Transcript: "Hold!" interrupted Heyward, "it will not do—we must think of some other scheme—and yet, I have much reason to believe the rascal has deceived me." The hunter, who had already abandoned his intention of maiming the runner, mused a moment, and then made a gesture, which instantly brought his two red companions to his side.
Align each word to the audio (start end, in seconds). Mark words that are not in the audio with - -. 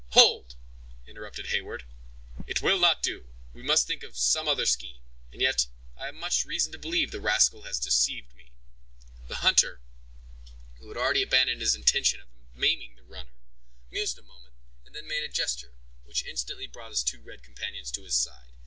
"Hold!" 0.13 0.55
interrupted 1.05 1.45
Heyward, 1.49 1.85
"it 2.47 2.59
will 2.59 2.79
not 2.79 3.03
do—we 3.03 3.61
must 3.61 3.85
think 3.85 4.01
of 4.01 4.17
some 4.17 4.47
other 4.47 4.65
scheme—and 4.65 5.39
yet, 5.43 5.67
I 5.95 6.07
have 6.07 6.15
much 6.15 6.43
reason 6.43 6.71
to 6.71 6.79
believe 6.79 7.11
the 7.11 7.21
rascal 7.21 7.61
has 7.65 7.77
deceived 7.77 8.33
me." 8.35 8.49
The 9.27 9.45
hunter, 9.45 9.79
who 10.79 10.87
had 10.87 10.97
already 10.97 11.21
abandoned 11.21 11.61
his 11.61 11.75
intention 11.75 12.19
of 12.19 12.29
maiming 12.55 12.95
the 12.95 13.03
runner, 13.03 13.37
mused 13.91 14.17
a 14.17 14.23
moment, 14.23 14.55
and 14.87 14.95
then 14.95 15.05
made 15.07 15.23
a 15.23 15.27
gesture, 15.27 15.75
which 16.03 16.25
instantly 16.25 16.65
brought 16.65 16.89
his 16.89 17.03
two 17.03 17.21
red 17.21 17.43
companions 17.43 17.91
to 17.91 18.01
his 18.01 18.15
side. 18.15 18.47